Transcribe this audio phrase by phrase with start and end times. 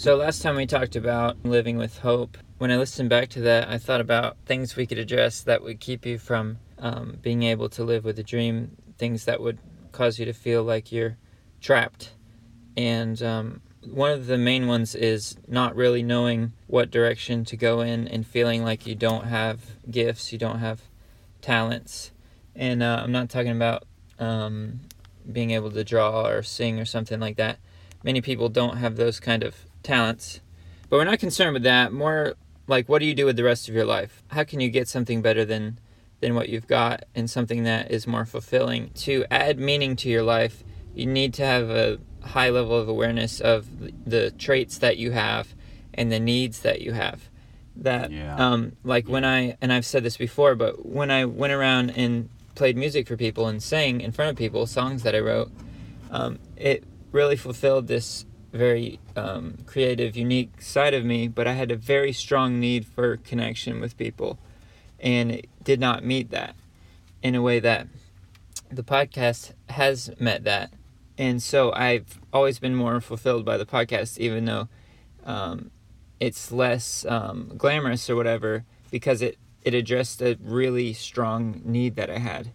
[0.00, 2.38] So last time we talked about living with hope.
[2.56, 5.78] When I listened back to that, I thought about things we could address that would
[5.78, 9.58] keep you from um, being able to live with a dream, things that would
[9.92, 11.18] cause you to feel like you're
[11.60, 12.14] trapped.
[12.78, 17.82] And um, one of the main ones is not really knowing what direction to go
[17.82, 19.60] in and feeling like you don't have
[19.90, 20.80] gifts, you don't have
[21.42, 22.10] talents.
[22.56, 23.84] And uh, I'm not talking about
[24.18, 24.80] um,
[25.30, 27.58] being able to draw or sing or something like that.
[28.02, 30.40] Many people don't have those kind of talents.
[30.88, 31.92] But we're not concerned with that.
[31.92, 32.34] More
[32.66, 34.22] like, what do you do with the rest of your life?
[34.28, 35.78] How can you get something better than
[36.20, 38.90] than what you've got and something that is more fulfilling?
[39.06, 40.62] To add meaning to your life,
[40.94, 43.66] you need to have a high level of awareness of
[44.06, 45.54] the traits that you have
[45.94, 47.28] and the needs that you have.
[47.76, 48.36] That, Yeah.
[48.36, 52.28] um, like when I and I've said this before, but when I went around and
[52.54, 55.50] played music for people and sang in front of people songs that I wrote,
[56.10, 61.28] um, it really fulfilled this very um, creative, unique side of me.
[61.28, 64.38] But I had a very strong need for connection with people,
[64.98, 66.54] and it did not meet that
[67.22, 67.86] in a way that
[68.70, 70.70] the podcast has met that.
[71.18, 74.68] And so I've always been more fulfilled by the podcast, even though
[75.24, 75.70] um,
[76.18, 82.08] it's less um, glamorous or whatever, because it, it addressed a really strong need that
[82.08, 82.52] I had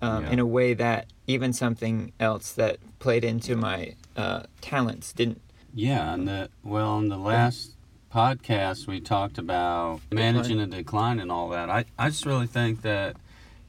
[0.00, 0.30] um, Yeah.
[0.30, 5.40] in a way that even something else that played into my uh, talents didn't.
[5.72, 7.76] Yeah, and the well, in the last
[8.12, 11.70] podcast we talked about managing a decline and all that.
[11.70, 13.16] I I just really think that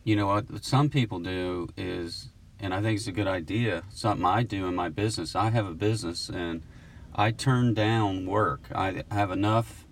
[0.04, 3.84] you know what what some people do is, and I think it's a good idea.
[3.92, 5.36] Something I do in my business.
[5.36, 6.64] I have a business and
[7.14, 8.62] I turn down work.
[8.74, 9.86] I have enough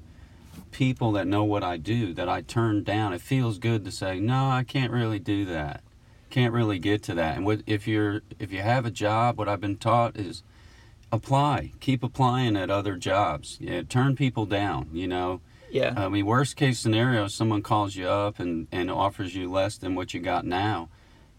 [0.72, 3.14] people that know what I do that I turn down.
[3.14, 5.84] It feels good to say no, I can't really do that.
[6.30, 7.38] Can't really get to that.
[7.38, 10.44] And what if you're if you have a job, what I've been taught is
[11.11, 15.39] apply keep applying at other jobs yeah, turn people down you know
[15.72, 15.94] Yeah.
[15.95, 19.95] i mean worst case scenario someone calls you up and, and offers you less than
[19.95, 20.89] what you got now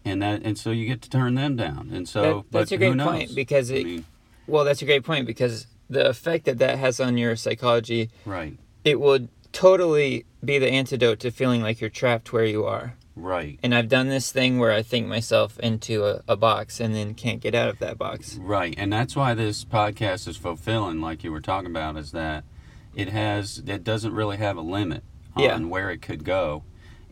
[0.03, 2.77] and that and so you get to turn them down and so That- that's a
[2.77, 4.05] great point, because I it- mean,
[4.47, 8.57] well, that's a great point because the effect that that has on your psychology, right
[8.83, 12.95] it would totally be the antidote to feeling like you're trapped where you are.
[13.19, 16.95] Right And I've done this thing where I think myself into a, a box and
[16.95, 18.37] then can't get out of that box.
[18.41, 22.43] Right, and that's why this podcast is fulfilling, like you were talking about, is that
[22.95, 25.03] it has it doesn't really have a limit
[25.35, 25.59] on Yeah.
[25.59, 26.63] where it could go,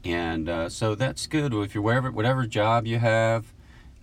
[0.04, 1.54] and uh, so that's good.
[1.54, 3.54] If you're wherever whatever job you have,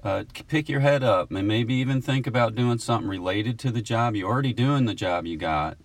[0.02, 3.82] uh, pick your head up and maybe even think about doing something related to the
[3.82, 4.14] job.
[4.14, 5.76] You're already doing the job you got.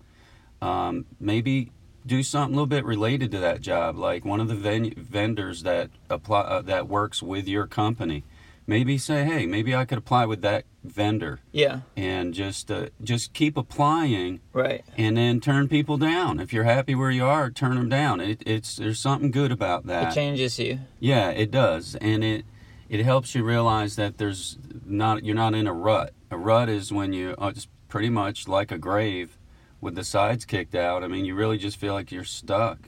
[0.62, 1.72] Um, maybe
[2.06, 5.62] do something a little bit related to that job, like one of the ven- vendors
[5.64, 8.24] that apply uh, that works with your company.
[8.66, 13.32] Maybe say, hey, maybe I could apply with that vendor Yeah, and just uh, just
[13.32, 14.84] keep applying right.
[14.96, 18.42] and then turn people down if you're happy where you are turn them down it,
[18.46, 20.12] it's there's something good about that.
[20.12, 20.78] It changes you.
[20.98, 22.44] yeah it does and it
[22.88, 24.56] it helps you realize that there's
[24.86, 28.48] not you're not in a rut a rut is when you are just pretty much
[28.48, 29.36] like a grave
[29.80, 32.78] with the sides kicked out i mean you really just feel like you're stuck.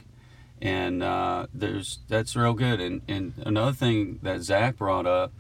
[0.61, 2.81] And uh, there's that's real good.
[2.81, 5.33] And and another thing that zach brought up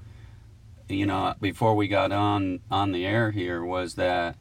[0.88, 4.36] you know before we got on on the air here was that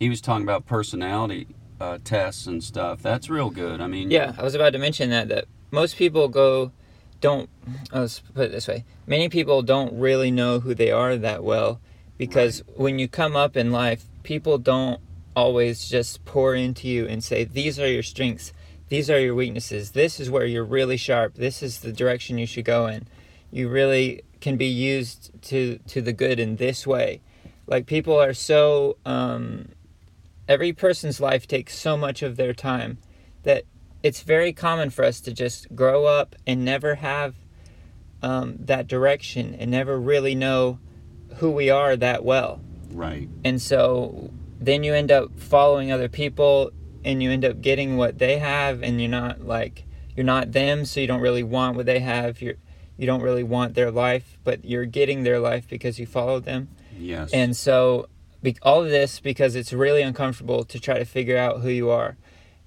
[0.00, 1.46] he was talking about personality
[1.80, 3.00] uh, tests and stuff.
[3.00, 3.80] That's real good.
[3.80, 6.72] I mean Yeah, I was about to mention that that most people go
[7.20, 7.48] don't
[7.92, 8.84] let's put it this way.
[9.06, 11.80] Many people don't really know who they are that well.
[12.18, 15.00] Because when you come up in life, people don't
[15.36, 18.52] always just pour into you and say these are your strengths,
[18.88, 19.92] these are your weaknesses.
[19.92, 21.34] This is where you're really sharp.
[21.34, 23.06] This is the direction you should go in.
[23.50, 27.20] You really can be used to to the good in this way.
[27.66, 29.68] Like people are so um
[30.48, 32.98] every person's life takes so much of their time
[33.42, 33.64] that
[34.02, 37.34] it's very common for us to just grow up and never have
[38.22, 40.78] um, that direction and never really know
[41.36, 42.60] who we are that well.
[42.92, 44.30] right And so
[44.66, 46.70] then you end up following other people
[47.04, 49.84] and you end up getting what they have and you're not like
[50.16, 52.40] you're not them so you don't really want what they have.
[52.40, 52.54] You're
[52.96, 56.68] you don't really want their life, but you're getting their life because you followed them.
[56.96, 58.08] yes And so,
[58.42, 61.90] be- all of this because it's really uncomfortable to try to figure out who you
[61.90, 62.16] are.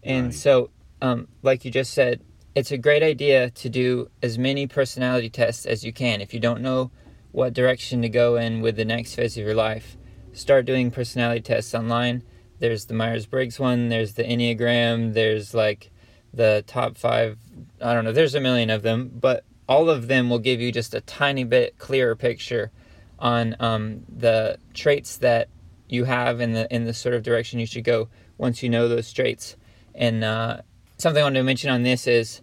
[0.03, 0.33] And Right.
[0.35, 0.69] so,
[1.01, 2.21] um, like you just said,
[2.55, 6.19] it's a great idea to do as many personality tests as you can.
[6.19, 6.91] If you don't know
[7.31, 9.95] what direction to go in with the next phase of your life,
[10.37, 12.23] start doing personality tests online.
[12.59, 15.91] There's the Myers Briggs one, there's the Enneagram, there's like
[16.33, 17.37] the top five.
[17.81, 20.71] I don't know, there's a million of them, but all of them will give you
[20.71, 22.71] just a tiny bit clearer picture
[23.19, 25.49] on um, the traits that
[25.89, 28.87] you have in the in the sort of direction you should go once you know
[28.87, 29.55] those traits.
[29.95, 30.61] And uh,
[30.97, 32.41] something I want to mention on this is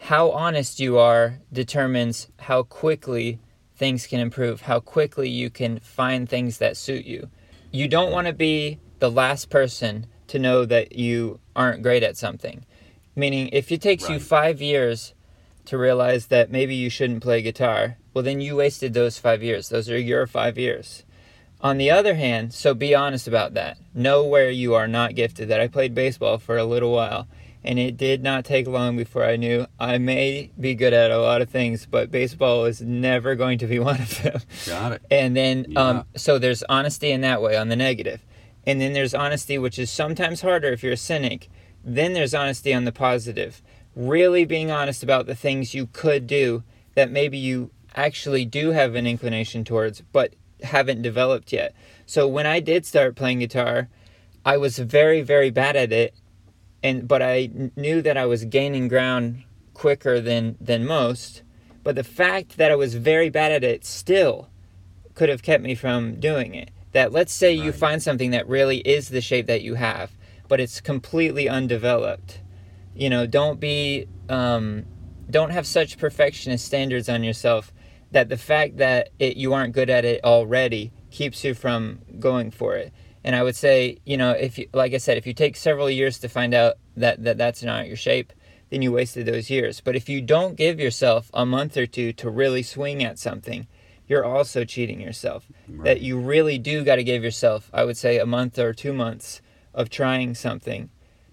[0.00, 3.40] how honest you are determines how quickly
[3.76, 7.30] things can improve, how quickly you can find things that suit you.
[7.70, 12.16] You don't want to be the last person to know that you aren't great at
[12.16, 12.64] something.
[13.14, 14.14] Meaning, if it takes right.
[14.14, 15.14] you five years
[15.66, 19.68] to realize that maybe you shouldn't play guitar, well, then you wasted those five years.
[19.68, 21.04] Those are your five years.
[21.60, 23.78] On the other hand, so be honest about that.
[23.94, 25.48] Know where you are not gifted.
[25.48, 27.26] That I played baseball for a little while,
[27.66, 31.18] and it did not take long before I knew I may be good at a
[31.18, 34.40] lot of things, but baseball is never going to be one of them.
[34.66, 35.02] Got it.
[35.10, 35.80] And then, yeah.
[35.80, 38.24] um, so there's honesty in that way on the negative.
[38.64, 41.48] And then there's honesty, which is sometimes harder if you're a cynic.
[41.84, 43.62] Then there's honesty on the positive.
[43.94, 46.62] Really being honest about the things you could do
[46.94, 51.74] that maybe you actually do have an inclination towards, but haven't developed yet.
[52.06, 53.88] So when I did start playing guitar,
[54.44, 56.14] I was very, very bad at it.
[56.82, 59.44] And but I knew that I was gaining ground
[59.74, 61.42] quicker than than most.
[61.82, 64.48] But the fact that I was very bad at it still
[65.14, 66.70] could have kept me from doing it.
[66.92, 67.64] That let's say right.
[67.64, 70.12] you find something that really is the shape that you have,
[70.48, 72.40] but it's completely undeveloped.
[72.94, 74.86] You know, don't be, um,
[75.28, 77.72] don't have such perfectionist standards on yourself
[78.12, 82.50] that the fact that it, you aren't good at it already keeps you from going
[82.50, 82.92] for it.
[83.26, 85.90] And I would say, you know, if you, like I said, if you take several
[85.90, 88.32] years to find out that, that that's not your shape,
[88.70, 89.80] then you wasted those years.
[89.80, 93.66] But if you don't give yourself a month or two to really swing at something,
[94.06, 95.48] you're also cheating yourself.
[95.68, 95.84] Right.
[95.84, 98.92] That you really do got to give yourself, I would say, a month or two
[98.92, 99.42] months
[99.74, 100.90] of trying something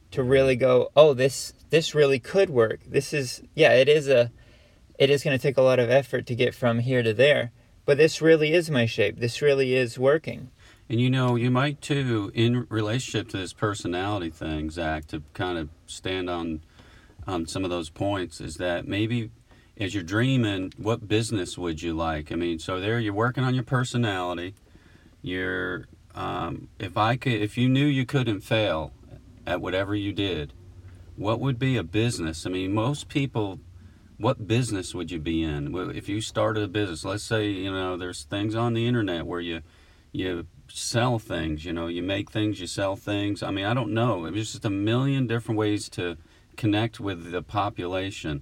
[0.09, 2.81] to really go, oh, this this really could work.
[2.87, 4.31] This is yeah, it is a
[4.97, 7.51] it is going to take a lot of effort to get from here to there,
[7.85, 9.19] but this really is my shape.
[9.19, 10.49] This really is working.
[10.89, 15.57] And you know, you might too, in relationship to this personality thing, Zach, to kind
[15.57, 16.61] of stand on
[17.25, 19.31] on some of those points, is that maybe
[19.77, 22.31] as you're dreaming, what business would you like?
[22.31, 24.55] I mean, so there you're working on your personality.
[25.21, 28.91] You're um, if I could, if you knew you couldn't fail
[29.47, 30.53] at whatever you did,
[31.15, 32.45] what would be a business?
[32.45, 33.59] I mean, most people,
[34.17, 35.75] what business would you be in?
[35.95, 39.41] If you started a business, let's say you know there's things on the internet where
[39.41, 39.61] you
[40.11, 41.65] you sell things.
[41.65, 43.43] You know, you make things, you sell things.
[43.43, 44.29] I mean, I don't know.
[44.29, 46.17] There's just a million different ways to
[46.57, 48.41] connect with the population,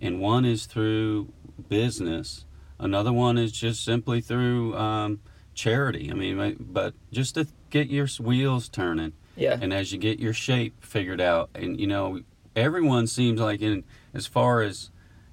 [0.00, 1.32] and one is through
[1.68, 2.44] business.
[2.78, 5.20] Another one is just simply through um,
[5.54, 6.10] charity.
[6.10, 9.12] I mean, but just to get your wheels turning.
[9.36, 9.58] Yeah.
[9.60, 12.20] And as you get your shape figured out, and you know,
[12.54, 14.90] everyone seems like in as far as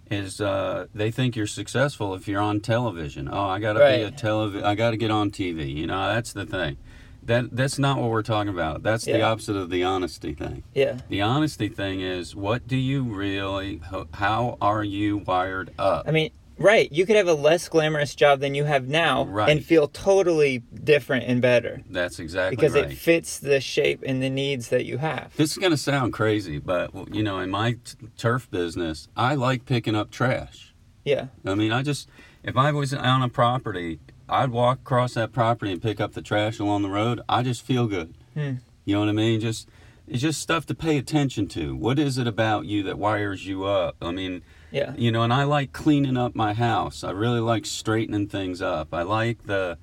[0.09, 3.30] is uh, they think you're successful if you're on television.
[3.31, 3.98] Oh, I got to right.
[3.98, 4.65] be a television.
[4.65, 5.74] I got to get on TV.
[5.74, 6.77] You know, that's the thing.
[7.24, 8.83] That that's not what we're talking about.
[8.83, 9.18] That's yeah.
[9.18, 10.63] the opposite of the honesty thing.
[10.74, 11.00] Yeah.
[11.09, 13.81] The honesty thing is what do you really?
[14.13, 16.07] How are you wired up?
[16.07, 16.92] I mean, Right.
[16.92, 19.50] You could have a less glamorous job than you have now right.
[19.50, 21.83] and feel totally different and better.
[21.89, 22.92] That's exactly because right.
[22.92, 25.36] it fits the shape and the needs that you have.
[25.38, 29.36] This is going to sound crazy, but you know, in my t- turf business, I
[29.36, 30.74] like picking up trash.
[31.04, 31.27] Yeah.
[31.45, 32.09] I mean, I just
[32.44, 34.00] if I was on a property,
[34.30, 37.21] I'd walk across that property and pick up the trash along the road.
[37.30, 38.13] I just feel good.
[38.33, 38.56] Hmm.
[38.83, 39.39] You know what I mean?
[39.39, 39.69] Just
[40.07, 41.75] it's just stuff to pay attention to.
[41.75, 43.97] What is it about you that wires you up?
[44.02, 44.94] I mean, yeah.
[44.97, 47.04] You know, and I like cleaning up my house.
[47.04, 48.94] I really like straightening things up.
[48.94, 49.78] I like the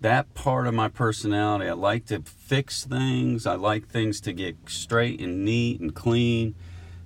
[0.00, 1.68] that part of my personality.
[1.68, 3.46] I like to fix things.
[3.46, 6.54] I like things to get straight and neat and clean.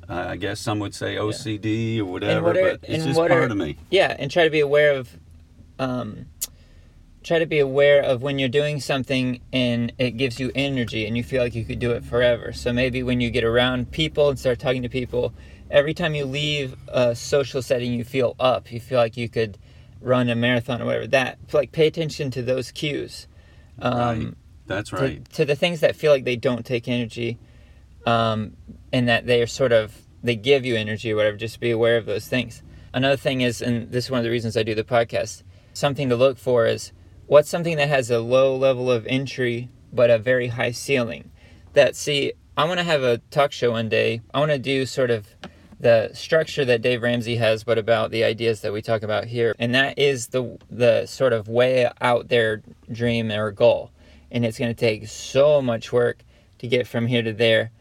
[0.09, 2.03] Uh, I guess some would say OCD yeah.
[2.03, 3.79] or whatever, what are, but it's just part are, of me.
[3.91, 5.17] Yeah, and try to be aware of,
[5.79, 6.27] um,
[7.23, 11.17] try to be aware of when you're doing something and it gives you energy and
[11.17, 12.53] you feel like you could do it forever.
[12.53, 15.33] So maybe when you get around people and start talking to people,
[15.73, 18.71] every time you leave a social setting, you feel up.
[18.71, 19.59] You feel like you could
[20.00, 21.07] run a marathon or whatever.
[21.09, 23.26] That like pay attention to those cues.
[23.81, 24.35] Um, right.
[24.67, 25.25] That's right.
[25.25, 27.38] To, to, the things that feel like they don't take energy,
[28.07, 28.57] um,
[28.93, 31.37] and that they are sort of they give you energy or whatever.
[31.37, 32.62] Just be aware of those things.
[32.95, 35.43] Another thing is, and this is one of the reasons I do the podcast.
[35.73, 36.93] Something to look for is
[37.26, 41.31] what's something that has a low level of entry but a very high ceiling.
[41.73, 44.21] That see, I want to have a talk show one day.
[44.35, 45.26] I want to do sort of
[45.83, 49.55] the structure that Dave Ramsey has, but about the ideas that we talk about here.
[49.59, 53.91] And that is the the sort of way out there dream or goal.
[54.31, 56.23] And it's going to take so much work
[56.59, 57.73] to get from here to there.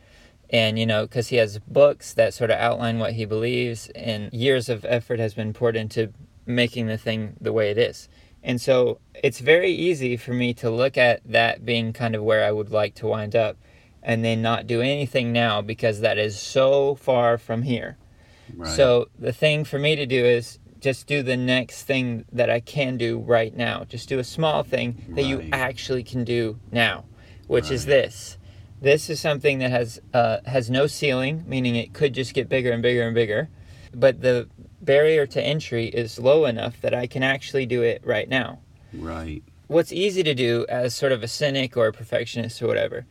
[0.50, 4.34] And you know, because he has books that sort of outline what he believes, and
[4.34, 6.12] years of effort has been poured into
[6.48, 8.10] making the thing the way it is.
[8.44, 12.44] And so it's very easy for me to look at that being kind of where
[12.44, 13.58] I would like to wind up
[14.04, 17.98] and then not do anything now because that is so far from here.
[18.56, 18.72] Right.
[18.72, 22.60] So the thing for me to do is just do the next thing that I
[22.60, 23.84] can do right now.
[23.84, 27.06] Just do a small thing that you actually can do now,
[27.48, 28.38] which is this.
[28.82, 32.72] This is something that has uh, has no ceiling, meaning it could just get bigger
[32.72, 33.50] and bigger and bigger.
[33.94, 34.50] But the
[34.82, 38.60] barrier to entry is low enough that I can actually do it right now.
[38.94, 39.44] right.
[39.68, 43.06] What's easy to do as sort of a cynic or a perfectionist or whatever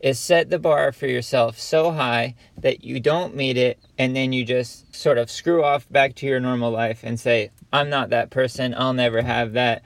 [0.00, 4.32] is set the bar for yourself so high that you don't meet it and then
[4.32, 8.10] you just sort of screw off back to your normal life and say, I'm not
[8.10, 9.82] that person, I'll never have that.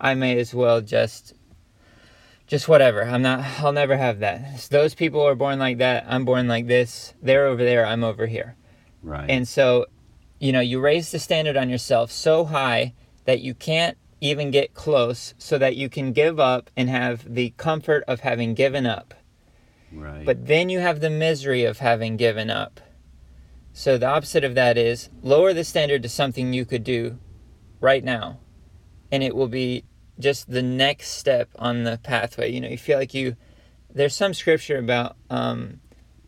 [0.00, 1.34] I may as well just
[2.46, 3.04] just whatever.
[3.04, 4.60] I'm not I'll never have that.
[4.60, 7.14] So those people are born like that, I'm born like this.
[7.20, 8.56] They're over there, I'm over here.
[9.02, 9.28] Right.
[9.28, 9.86] And so,
[10.38, 14.74] you know, you raise the standard on yourself so high that you can't even get
[14.74, 19.14] close so that you can give up and have the comfort of having given up.
[19.92, 20.24] Right.
[20.24, 22.80] But then you have the misery of having given up.
[23.72, 27.18] So the opposite of that is lower the standard to something you could do
[27.80, 28.40] right now.
[29.12, 29.84] And it will be
[30.18, 32.50] just the next step on the pathway.
[32.50, 33.36] You know, you feel like you
[33.90, 35.80] there's some scripture about um,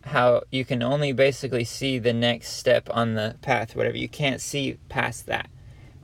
[0.05, 3.97] how you can only basically see the next step on the path, whatever.
[3.97, 5.51] You can't see past that.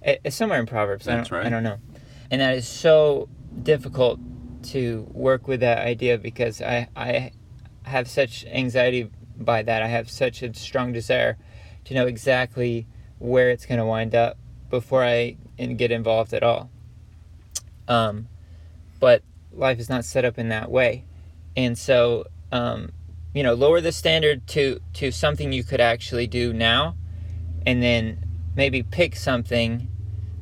[0.02, 1.08] It- It's somewhere in Proverbs.
[1.08, 1.78] I That's don't, I don't know.
[2.30, 3.28] And that is so
[3.62, 4.20] difficult
[4.64, 7.30] to work with that idea because I, I
[7.86, 9.82] have such anxiety by that.
[9.82, 11.36] I have such a strong desire
[11.84, 12.86] to know exactly
[13.18, 14.36] where it's going to wind up
[14.70, 16.70] before I get involved at all.
[17.88, 18.28] Um,
[19.00, 21.04] but life is not set up in that way,
[21.56, 22.92] and so um,
[23.36, 26.96] you know, lower the standard to to something you could actually do now,
[27.66, 28.24] and then
[28.56, 29.88] maybe pick something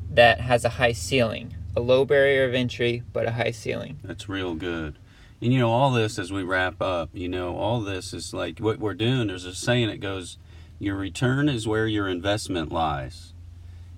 [0.09, 3.99] that has a high ceiling, a low barrier of entry, but a high ceiling.
[4.03, 4.97] That's real good.
[5.41, 8.59] And you know, all this as we wrap up, you know, all this is like
[8.59, 9.27] what we're doing.
[9.27, 10.37] There's a saying that goes,
[10.79, 13.33] Your return is where your investment lies.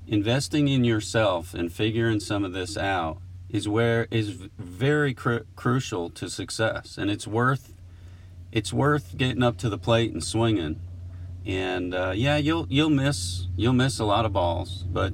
[0.08, 6.10] Investing in yourself and figuring some of this out is where is very cru- crucial
[6.10, 7.74] to success, and it's worth
[8.52, 10.80] it's worth getting up to the plate and swinging.
[11.46, 15.14] And uh, yeah, you'll you'll miss you'll miss a lot of balls, but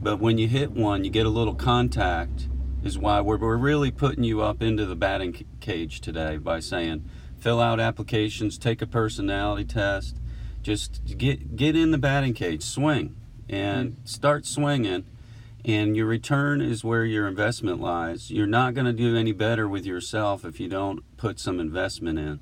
[0.00, 2.48] but when you hit one, you get a little contact.
[2.84, 7.08] Is why we're, we're really putting you up into the batting cage today by saying,
[7.38, 10.18] fill out applications, take a personality test,
[10.62, 13.16] just get get in the batting cage, swing,
[13.48, 15.06] and start swinging.
[15.64, 18.30] And your return is where your investment lies.
[18.30, 22.18] You're not going to do any better with yourself if you don't put some investment
[22.18, 22.40] in.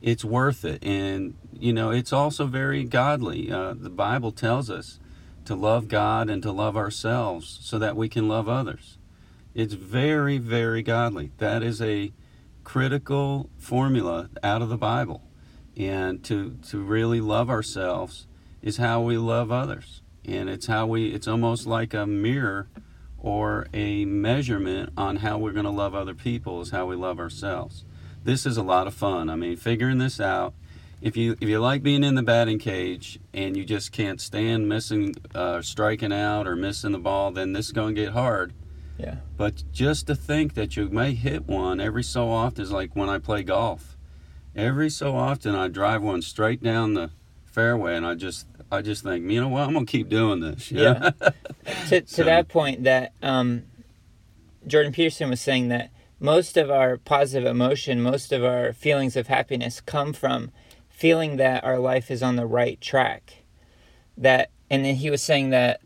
[0.00, 3.50] It's worth it, and you know it's also very godly.
[3.50, 5.00] Uh, the Bible tells us
[5.46, 8.98] to love God and to love ourselves so that we can love others.
[9.54, 11.32] It's very, very godly.
[11.38, 12.12] That is a
[12.62, 15.22] critical formula out of the Bible.
[15.76, 18.26] And to, to really love ourselves
[18.62, 20.02] is how we love others.
[20.24, 22.68] And it's how we, it's almost like a mirror
[23.18, 27.18] or a measurement on how we're going to love other people is how we love
[27.18, 27.84] ourselves.
[28.22, 29.30] This is a lot of fun.
[29.30, 30.54] I mean, figuring this out.
[31.00, 34.68] If you if you like being in the batting cage and you just can't stand
[34.68, 38.52] missing, uh, striking out or missing the ball, then this is going to get hard.
[39.00, 39.16] Yeah.
[39.36, 43.08] But just to think that you may hit one every so often is like when
[43.08, 43.96] I play golf.
[44.54, 47.10] Every so often I drive one straight down the
[47.44, 50.70] fairway and I just I just think, you know what, I'm gonna keep doing this.
[50.72, 50.92] Yeah.
[51.20, 51.30] know?
[51.88, 53.64] to, to So- that point that um,
[54.66, 55.90] jordan peterson was saying that
[56.20, 60.50] most of our positive emotion most of our feelings of happiness come from
[60.90, 63.42] feeling that our life is on the right track
[64.18, 65.80] that and then he was saying that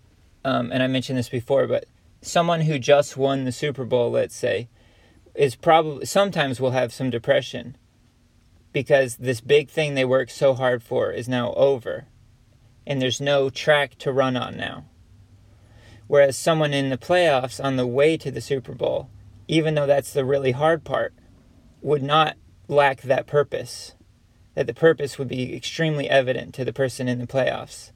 [0.45, 1.85] um, and i mentioned this before but
[2.27, 4.69] someone who just won the super bowl let's say
[5.35, 7.77] is probably sometimes will have some depression
[8.73, 12.07] because this big thing they worked so hard for is now over
[12.87, 14.85] and there's no track to run on now
[16.07, 19.09] Whereas someone in the playoffs on the way to the Super Bowl,
[19.49, 21.15] even though that's the really hard part,
[21.81, 22.37] would not
[22.69, 23.95] lack that purpose.
[24.55, 27.91] That the purpose would be extremely evident to the person in the playoffs.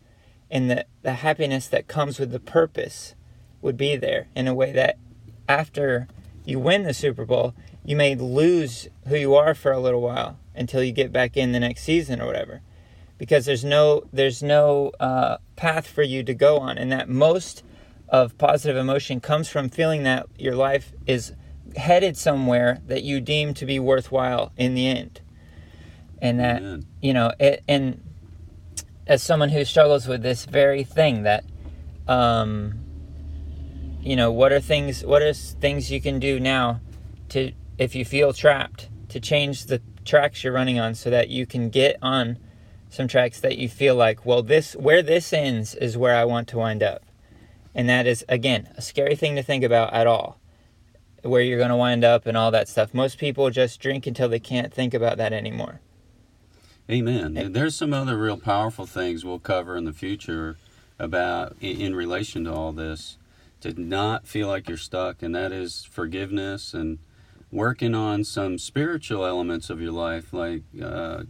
[0.51, 3.15] And that the happiness that comes with the purpose
[3.61, 4.99] would be there in a way that
[5.49, 6.09] after
[6.45, 10.39] you win the Super Bowl, you may lose who you are for a little while
[10.55, 12.61] until you get back in the next season or whatever.
[13.17, 16.79] Because there's no there's no uh, path for you to go on.
[16.79, 17.65] And that most
[18.09, 21.33] of positive emotion comes from feeling that your life is
[21.77, 25.21] headed somewhere that you deem to be worthwhile in the end.
[26.21, 26.87] And that Amen.
[27.01, 28.03] you know it and
[29.07, 31.45] as someone who struggles with this very thing that
[32.07, 32.81] um
[34.03, 36.81] you know what are things what are things you can do now
[37.29, 41.47] to if you feel trapped to change the tracks you're running on so that you
[41.47, 42.39] can get on
[42.91, 46.49] some tracks that you feel like, well, this where this ends is where I want
[46.49, 47.03] to wind up.
[47.75, 50.41] And that is again a scary thing to think about at all.
[51.23, 52.95] Where you're going to wind up and all that stuff.
[52.95, 55.81] Most people just drink until they can't think about that anymore.
[56.91, 57.37] Amen.
[57.37, 60.57] And there's some other real powerful things we'll cover in the future
[60.99, 63.18] about in relation to all this
[63.61, 66.99] to not feel like you're stuck and that is forgiveness and
[67.51, 71.23] working on some spiritual elements of your life like uh,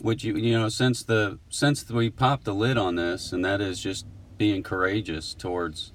[0.00, 3.60] what you you know since the since we popped the lid on this and that
[3.60, 4.06] is just
[4.36, 5.92] being courageous towards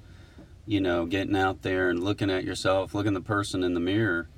[0.65, 4.29] you know getting out there and looking at yourself looking the person in the mirror.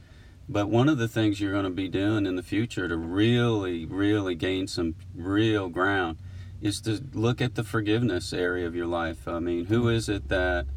[0.48, 3.86] But one of the things you're going to be doing in the future to really
[3.86, 6.18] really gain some real ground
[6.62, 9.28] is to look at the forgiveness area of your life.
[9.28, 10.68] I mean who is it that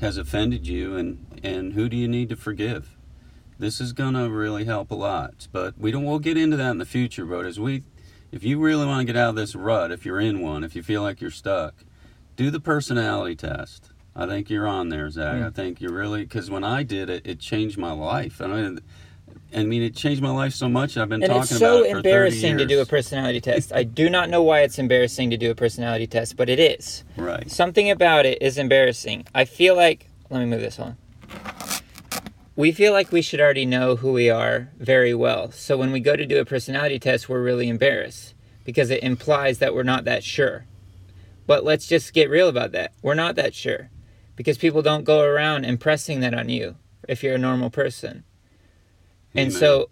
[0.00, 2.96] has offended you and and who do you need to forgive
[3.58, 6.70] this is going to really help a lot but we don't we'll get into that
[6.70, 7.82] in the future but as we
[8.30, 10.76] if you really want to get out of this rut, if you're in one, if
[10.76, 11.74] you feel like you're stuck,
[12.36, 13.90] do the personality test.
[14.14, 15.36] I think you're on there, Zach.
[15.36, 15.46] Mm.
[15.46, 18.40] I think you're really because when I did it, it changed my life.
[18.40, 18.80] I mean,
[19.54, 20.96] I mean, it changed my life so much.
[20.96, 23.72] I've been and talking it's so about it embarrassing to do a personality test.
[23.72, 27.04] I do not know why it's embarrassing to do a personality test, but it is.
[27.16, 27.50] Right.
[27.50, 29.26] Something about it is embarrassing.
[29.34, 30.08] I feel like.
[30.30, 30.96] Let me move this on
[32.58, 35.52] we feel like we should already know who we are very well.
[35.52, 39.60] So when we go to do a personality test, we're really embarrassed because it implies
[39.60, 40.66] that we're not that sure.
[41.46, 42.94] But let's just get real about that.
[43.00, 43.90] We're not that sure
[44.34, 46.74] because people don't go around impressing that on you
[47.08, 48.24] if you're a normal person.
[49.34, 49.46] Amen.
[49.46, 49.90] And so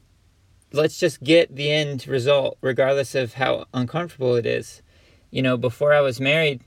[0.73, 4.83] let's just get the end result regardless of how uncomfortable it is.
[5.31, 6.63] You know, before I was married,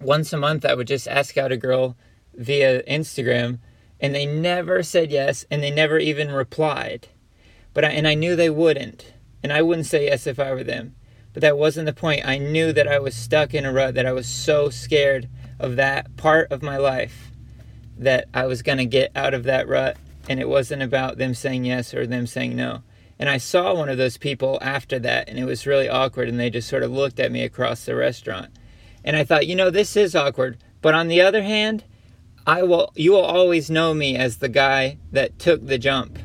[0.00, 1.96] once a month I would just ask out a girl
[2.34, 3.58] via Instagram
[4.00, 7.08] and they never said yes and they never even replied.
[7.72, 9.14] But I, and i knew they wouldn't.
[9.42, 10.94] And i wouldn't say yes if i were them.
[11.32, 12.24] But that wasn't the point.
[12.24, 15.76] I knew that i was stuck in a rut that i was so scared of
[15.76, 17.30] that part of my life
[17.96, 19.96] that i was going to get out of that rut
[20.28, 22.82] and it wasn't about them saying yes or them saying no
[23.18, 26.38] and i saw one of those people after that and it was really awkward and
[26.38, 28.50] they just sort of looked at me across the restaurant
[29.04, 31.84] and i thought you know this is awkward but on the other hand
[32.46, 36.18] I will you will always know me as the guy that took the jump.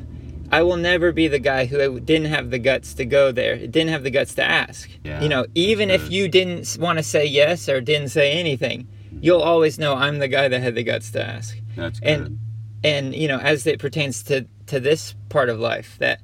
[0.52, 3.56] I will never be the guy who didn't have the guts to go there.
[3.56, 4.90] Didn't have the guts to ask.
[5.04, 8.88] Yeah, you know, even if you didn't want to say yes or didn't say anything,
[9.20, 11.56] you'll always know I'm the guy that had the guts to ask.
[11.76, 12.08] That's good.
[12.08, 12.38] And
[12.82, 16.20] and you know, as it pertains to to this part of life, that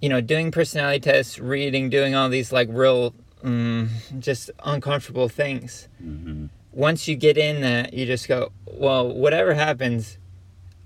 [0.00, 3.14] you know, doing personality tests, reading, doing all these like real,
[3.44, 5.88] um, just uncomfortable things.
[6.02, 10.18] Mm-hmm once you get in that, you just go, well, whatever happens,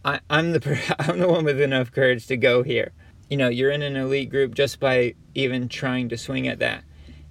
[0.04, 2.92] I, I'm the I'm the one with enough courage to go here.
[3.30, 6.84] You know, you're in an elite group just by even trying to swing at that,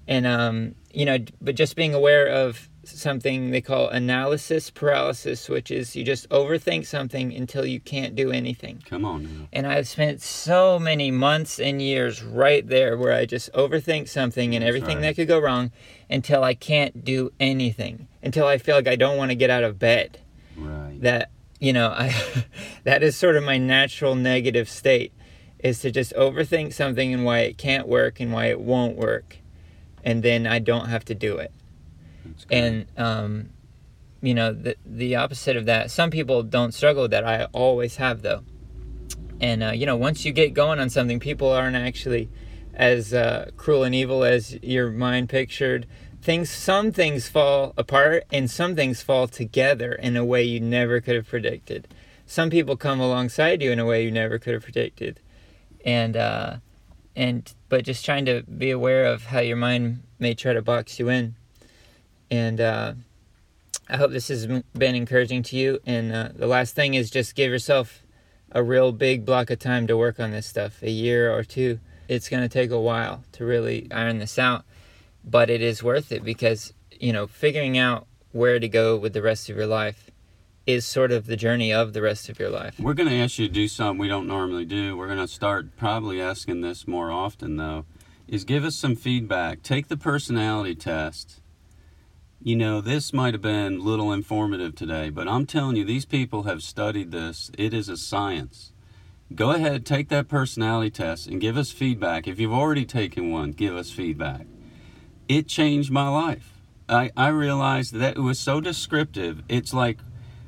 [0.07, 5.71] and um, you know, but just being aware of something they call analysis paralysis, which
[5.71, 8.83] is you just overthink something until you can't do anything.
[8.85, 9.47] Come on now.
[9.53, 14.55] And I've spent so many months and years right there where I just overthink something
[14.55, 15.01] and everything right.
[15.03, 15.71] that could go wrong
[16.09, 19.63] until I can't do anything until I feel like I don't want to get out
[19.63, 20.19] of bed.
[20.57, 20.97] Right.
[20.99, 22.13] That you know, I
[22.83, 25.13] that is sort of my natural negative state
[25.59, 29.37] is to just overthink something and why it can't work and why it won't work.
[30.03, 31.51] And then I don't have to do it.
[32.49, 33.49] And um
[34.21, 35.91] you know, the the opposite of that.
[35.91, 37.25] Some people don't struggle with that.
[37.25, 38.43] I always have though.
[39.39, 42.29] And uh, you know, once you get going on something, people aren't actually
[42.73, 45.87] as uh, cruel and evil as your mind pictured
[46.21, 50.99] things some things fall apart and some things fall together in a way you never
[50.99, 51.87] could have predicted
[52.25, 55.19] some people come alongside you in a way you never could have predicted
[55.85, 56.57] and uh
[57.15, 60.99] and but just trying to be aware of how your mind may try to box
[60.99, 61.35] you in
[62.31, 62.93] and uh
[63.89, 67.35] i hope this has been encouraging to you and uh, the last thing is just
[67.35, 68.03] give yourself
[68.51, 71.79] a real big block of time to work on this stuff a year or two
[72.07, 74.63] it's going to take a while to really iron this out
[75.23, 79.21] but it is worth it because you know figuring out where to go with the
[79.21, 80.11] rest of your life
[80.65, 82.79] is sort of the journey of the rest of your life.
[82.79, 84.97] We're going to ask you to do something we don't normally do.
[84.97, 87.85] We're going to start probably asking this more often though.
[88.27, 89.61] Is give us some feedback.
[89.61, 91.41] Take the personality test.
[92.45, 96.43] You know, this might have been little informative today, but I'm telling you, these people
[96.43, 97.49] have studied this.
[97.57, 98.71] It is a science.
[99.33, 102.27] Go ahead, take that personality test and give us feedback.
[102.27, 104.45] If you've already taken one, give us feedback
[105.27, 106.53] it changed my life.
[106.87, 109.41] I, I realized that it was so descriptive.
[109.49, 109.97] It's like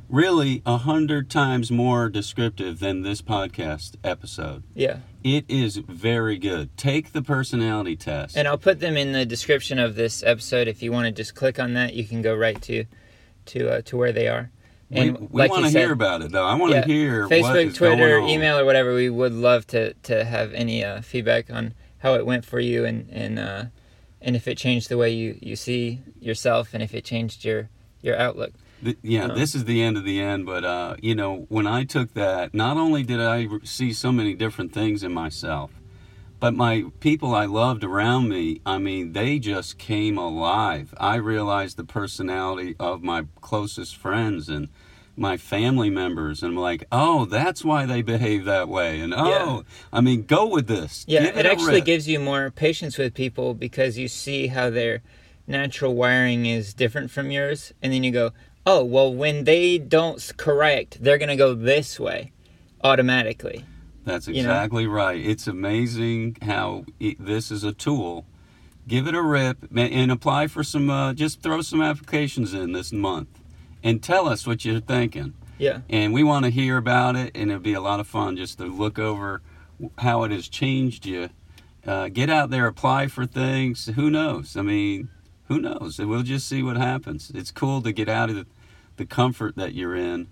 [0.10, 4.64] really a hundred times more descriptive than this podcast episode.
[4.74, 5.00] Yeah.
[5.24, 6.76] It is very good.
[6.78, 8.38] Take the personality test.
[8.38, 10.68] And I'll put them in the description of this episode.
[10.68, 12.86] If you want to just click on that, you can go right to
[13.48, 14.52] to uh, to where they are.
[14.90, 16.46] And we, we like want to hear about it though.
[16.46, 18.94] I want yeah, to hear Facebook, Twitter, email, or whatever.
[18.94, 22.86] We would love to to have any uh, feedback on how it went for you
[22.86, 23.66] and and uh,
[24.22, 27.70] and if it changed the way you you see yourself and if it changed your
[28.02, 28.54] your outlook.
[28.82, 30.46] The, yeah, um, this is the end of the end.
[30.46, 34.34] But uh, you know, when I took that, not only did I see so many
[34.34, 35.72] different things in myself,
[36.40, 40.94] but my people I loved around me, I mean, they just came alive.
[40.98, 44.70] I realized the personality of my closest friends and
[45.18, 49.00] my family members and I'm like, oh, that's why they behave that way.
[49.00, 49.62] And oh, yeah.
[49.92, 51.06] I mean, go with this.
[51.08, 54.70] Yeah, Give it, it actually gives you more patience with people because you see how
[54.70, 55.02] their
[55.48, 57.74] natural wiring is different from yours.
[57.82, 58.32] And then you go,
[58.68, 62.34] oh, well, when they don't correct, they're going to go this way
[62.84, 63.64] automatically.
[64.04, 64.96] That's exactly you know?
[64.96, 65.26] right.
[65.26, 68.26] It's amazing how it, this is a tool.
[68.86, 72.92] Give it a rip and apply for some, uh, just throw some applications in this
[72.92, 73.30] month
[73.84, 75.34] and tell us what you're thinking.
[75.58, 75.80] Yeah.
[75.90, 78.58] And we want to hear about it, and it'll be a lot of fun just
[78.60, 79.42] to look over
[79.98, 81.30] how it has changed you.
[81.86, 83.88] Uh, get out there, apply for things.
[83.96, 84.58] Who knows?
[84.58, 85.10] I mean,
[85.48, 86.00] who knows?
[86.00, 87.32] We'll just see what happens.
[87.34, 88.46] It's cool to get out of the,
[88.98, 90.28] the comfort that you're in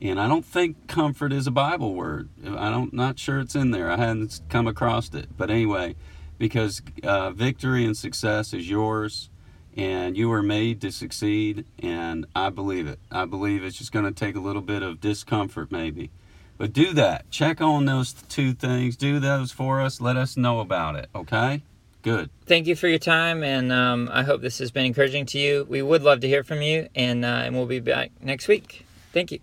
[0.00, 2.28] and I don't think comfort is a Bible word.
[2.46, 3.90] I don't not sure it's in there.
[3.90, 5.36] I hadn't come across it.
[5.36, 5.96] But anyway,
[6.38, 9.28] because uh, victory and success is yours,
[9.76, 13.00] and you were made to succeed, and I believe it.
[13.10, 16.10] I believe it's just going to take a little bit of discomfort, maybe.
[16.56, 17.30] But do that.
[17.30, 18.96] Check on those two things.
[18.96, 20.00] Do those for us.
[20.00, 21.08] Let us know about it.
[21.14, 21.62] Okay.
[22.08, 22.30] Good.
[22.46, 25.66] Thank you for your time, and um, I hope this has been encouraging to you.
[25.68, 28.86] We would love to hear from you, and uh, and we'll be back next week.
[29.12, 29.40] Thank you.